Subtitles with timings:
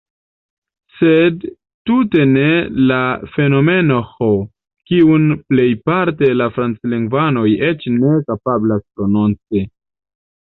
[0.99, 1.43] Sed
[1.89, 2.45] tute ne
[2.91, 2.97] la
[3.35, 4.29] fonemon Ĥ,
[4.91, 9.63] kiun plejparte la franclingvanoj eĉ ne kapablas prononci.